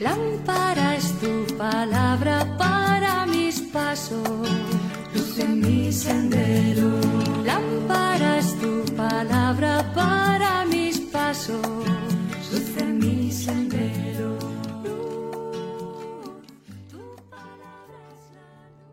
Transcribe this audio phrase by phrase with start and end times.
[0.00, 4.48] Lámpara es tu palabra para mis pasos,
[5.14, 6.88] luz en mi sendero.
[7.44, 11.60] Lámpara es tu palabra para mis pasos,
[12.50, 14.38] luz en mi sendero.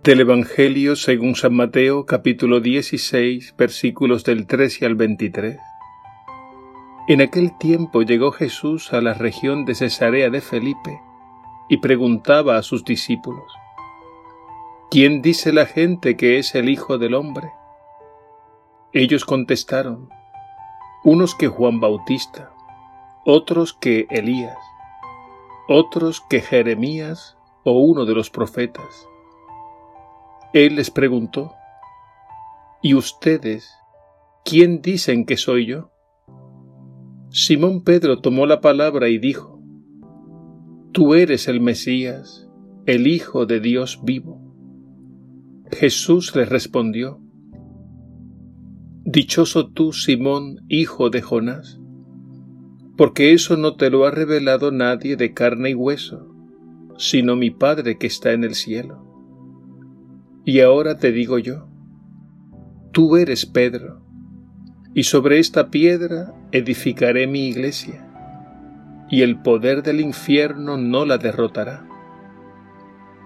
[0.03, 5.57] Del Evangelio según San Mateo capítulo 16 versículos del 13 al 23.
[7.09, 11.01] En aquel tiempo llegó Jesús a la región de Cesarea de Felipe
[11.69, 13.49] y preguntaba a sus discípulos,
[14.91, 17.53] ¿quién dice la gente que es el Hijo del Hombre?
[18.91, 20.09] Ellos contestaron,
[21.05, 22.51] unos que Juan Bautista,
[23.23, 24.57] otros que Elías,
[25.69, 29.07] otros que Jeremías o uno de los profetas.
[30.51, 31.55] Él les preguntó,
[32.81, 33.73] ¿y ustedes
[34.43, 35.89] quién dicen que soy yo?
[37.29, 39.61] Simón Pedro tomó la palabra y dijo,
[40.93, 42.49] Tú eres el Mesías,
[42.85, 44.41] el Hijo de Dios vivo.
[45.71, 47.21] Jesús le respondió,
[49.03, 51.79] Dichoso tú, Simón, hijo de Jonás,
[52.97, 56.33] porque eso no te lo ha revelado nadie de carne y hueso,
[56.97, 59.03] sino mi Padre que está en el cielo.
[60.45, 61.69] Y ahora te digo yo,
[62.91, 64.01] tú eres Pedro,
[64.93, 68.05] y sobre esta piedra edificaré mi iglesia,
[69.09, 71.85] y el poder del infierno no la derrotará.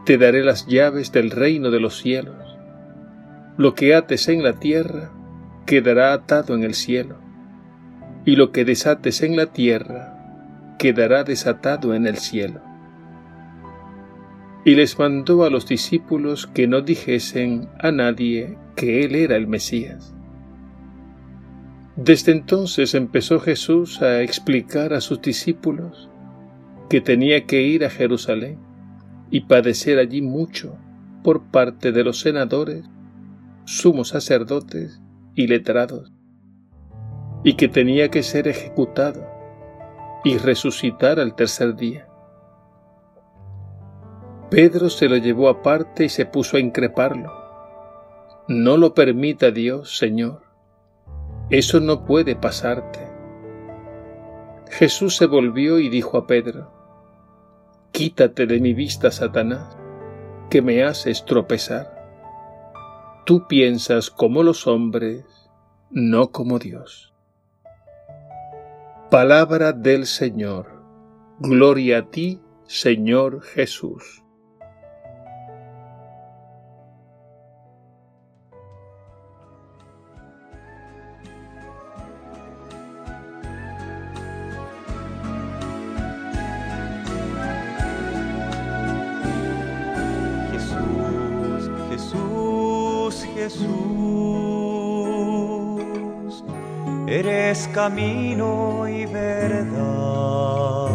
[0.05, 2.57] Te daré las llaves del reino de los cielos.
[3.57, 5.11] Lo que ates en la tierra
[5.65, 7.17] quedará atado en el cielo,
[8.25, 12.61] y lo que desates en la tierra quedará desatado en el cielo.
[14.65, 19.47] Y les mandó a los discípulos que no dijesen a nadie que él era el
[19.47, 20.13] Mesías.
[22.03, 26.09] Desde entonces empezó Jesús a explicar a sus discípulos
[26.89, 28.57] que tenía que ir a Jerusalén
[29.29, 30.75] y padecer allí mucho
[31.23, 32.83] por parte de los senadores,
[33.65, 34.99] sumos sacerdotes
[35.35, 36.11] y letrados,
[37.43, 39.23] y que tenía que ser ejecutado
[40.23, 42.07] y resucitar al tercer día.
[44.49, 47.31] Pedro se lo llevó aparte y se puso a increparlo.
[48.47, 50.50] No lo permita Dios, Señor
[51.51, 53.07] eso no puede pasarte.
[54.69, 56.71] Jesús se volvió y dijo a Pedro,
[57.91, 59.77] Quítate de mi vista, Satanás,
[60.49, 62.01] que me haces tropezar.
[63.25, 65.25] Tú piensas como los hombres,
[65.89, 67.13] no como Dios.
[69.09, 70.81] Palabra del Señor.
[71.39, 74.20] Gloria a ti, Señor Jesús.
[93.41, 93.65] Jesús,
[97.07, 100.89] eres camino y verdad,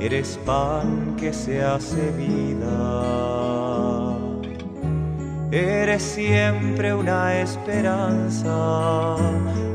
[0.00, 2.88] eres pan que se hace vida,
[5.52, 9.14] eres siempre una esperanza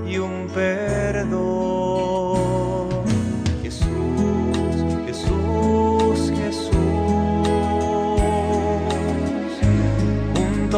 [0.05, 1.65] y un perdón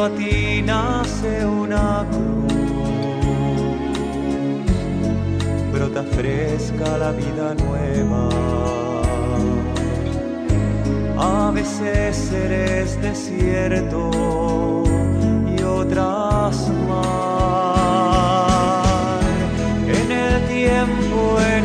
[0.04, 2.52] a ti nace una cruz,
[5.72, 8.28] brota fresca la vida nueva.
[11.18, 14.10] A veces eres desierto
[15.56, 17.58] y otras más.
[20.00, 21.64] En el tiempo, en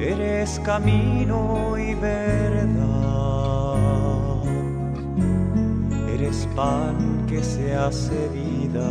[0.00, 2.64] eres camino y verdad,
[6.14, 8.90] eres pan que se hace vida,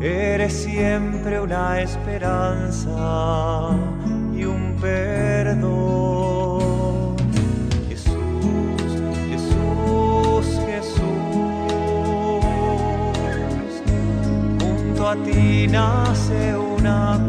[0.00, 3.70] eres siempre una esperanza
[4.34, 5.92] y un perdón.
[7.90, 8.14] Jesús,
[9.28, 11.02] Jesús, Jesús,
[14.58, 17.20] junto a ti nace una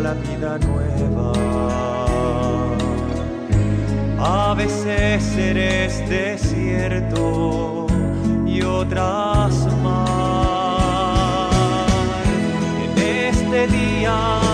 [0.00, 1.32] la vida nueva.
[4.18, 7.86] A veces eres desierto
[8.46, 9.52] y otras
[9.82, 10.34] más.
[12.84, 14.53] En este día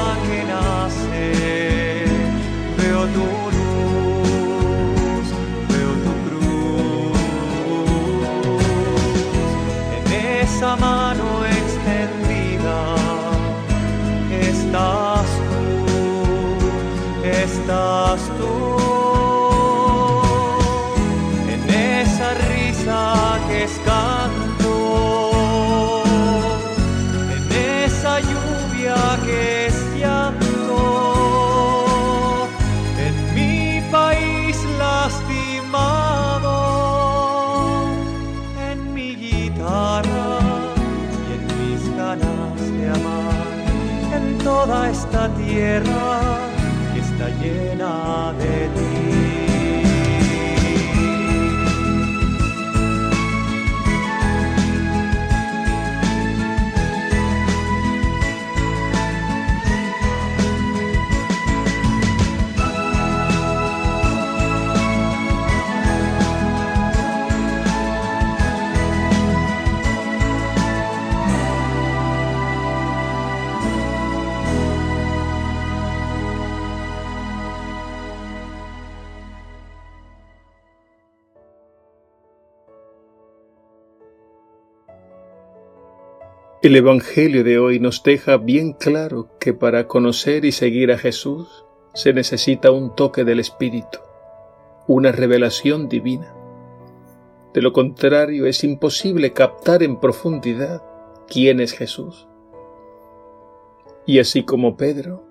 [44.60, 46.20] toda esta tierra
[46.92, 48.89] que está llena de ti.
[86.62, 91.64] El Evangelio de hoy nos deja bien claro que para conocer y seguir a Jesús
[91.94, 93.98] se necesita un toque del Espíritu,
[94.86, 96.34] una revelación divina.
[97.54, 100.82] De lo contrario es imposible captar en profundidad
[101.28, 102.28] quién es Jesús.
[104.04, 105.24] Y así como Pedro,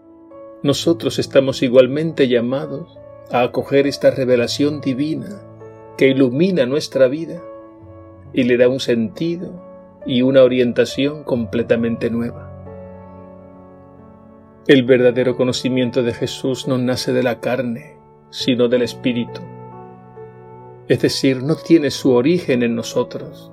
[0.64, 2.98] nosotros estamos igualmente llamados
[3.30, 5.44] a acoger esta revelación divina
[5.96, 7.40] que ilumina nuestra vida
[8.34, 9.69] y le da un sentido
[10.09, 12.51] y una orientación completamente nueva.
[14.65, 18.00] El verdadero conocimiento de Jesús no nace de la carne,
[18.31, 19.41] sino del Espíritu.
[20.88, 23.51] Es decir, no tiene su origen en nosotros.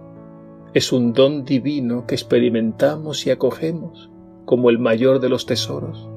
[0.72, 4.10] Es un don divino que experimentamos y acogemos
[4.46, 6.08] como el mayor de los tesoros.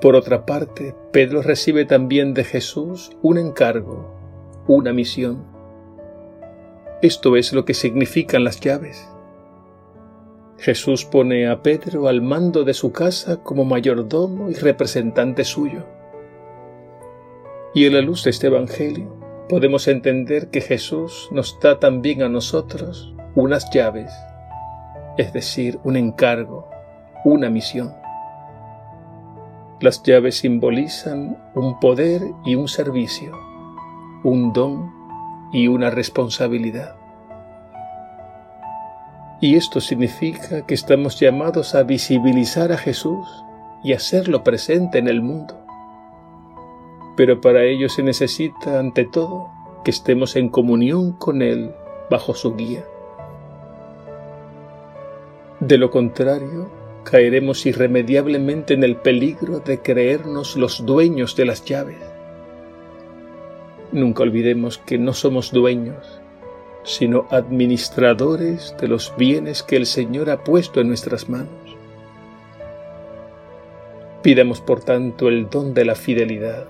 [0.00, 4.14] Por otra parte, Pedro recibe también de Jesús un encargo,
[4.68, 5.51] una misión.
[7.02, 9.08] Esto es lo que significan las llaves.
[10.56, 15.84] Jesús pone a Pedro al mando de su casa como mayordomo y representante suyo.
[17.74, 19.16] Y en la luz de este Evangelio
[19.48, 24.12] podemos entender que Jesús nos da también a nosotros unas llaves,
[25.18, 26.68] es decir, un encargo,
[27.24, 27.92] una misión.
[29.80, 33.36] Las llaves simbolizan un poder y un servicio,
[34.22, 35.01] un don
[35.52, 36.96] y una responsabilidad.
[39.40, 43.28] Y esto significa que estamos llamados a visibilizar a Jesús
[43.84, 45.58] y hacerlo presente en el mundo.
[47.16, 49.50] Pero para ello se necesita, ante todo,
[49.84, 51.74] que estemos en comunión con Él
[52.08, 52.84] bajo su guía.
[55.60, 56.70] De lo contrario,
[57.04, 62.11] caeremos irremediablemente en el peligro de creernos los dueños de las llaves
[63.92, 66.22] Nunca olvidemos que no somos dueños,
[66.82, 71.76] sino administradores de los bienes que el Señor ha puesto en nuestras manos.
[74.22, 76.66] Pidamos por tanto el don de la fidelidad,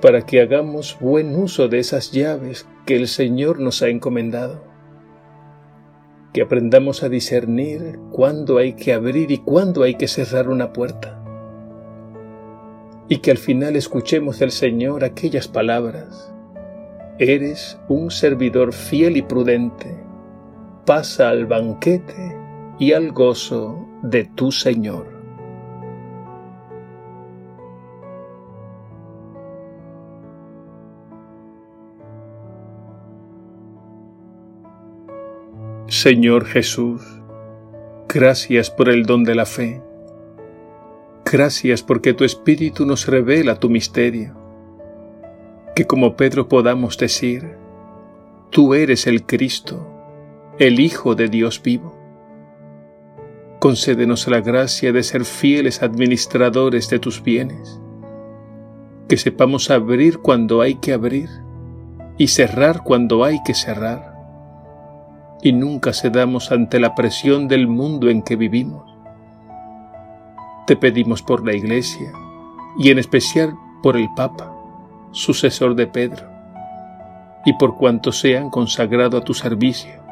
[0.00, 4.64] para que hagamos buen uso de esas llaves que el Señor nos ha encomendado.
[6.32, 11.15] Que aprendamos a discernir cuándo hay que abrir y cuándo hay que cerrar una puerta
[13.08, 16.32] y que al final escuchemos del Señor aquellas palabras.
[17.18, 19.96] Eres un servidor fiel y prudente,
[20.84, 22.36] pasa al banquete
[22.78, 25.16] y al gozo de tu Señor.
[35.88, 37.00] Señor Jesús,
[38.08, 39.85] gracias por el don de la fe.
[41.28, 44.36] Gracias porque tu Espíritu nos revela tu misterio.
[45.74, 47.56] Que como Pedro podamos decir,
[48.50, 49.84] tú eres el Cristo,
[50.60, 51.98] el Hijo de Dios vivo.
[53.58, 57.80] Concédenos la gracia de ser fieles administradores de tus bienes,
[59.08, 61.28] que sepamos abrir cuando hay que abrir
[62.18, 64.14] y cerrar cuando hay que cerrar,
[65.42, 68.95] y nunca cedamos ante la presión del mundo en que vivimos.
[70.66, 72.12] Te pedimos por la Iglesia
[72.78, 74.52] y en especial por el Papa,
[75.12, 76.26] sucesor de Pedro,
[77.44, 80.06] y por cuantos sean consagrado a tu servicio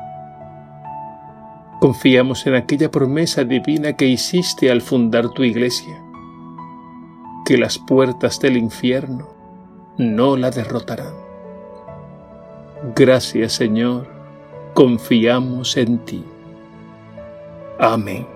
[1.85, 6.03] Confiamos en aquella promesa divina que hiciste al fundar tu iglesia,
[7.45, 9.29] que las puertas del infierno
[9.99, 11.13] no la derrotarán.
[12.97, 14.09] Gracias Señor,
[14.73, 16.25] confiamos en ti.
[17.79, 18.34] Amén.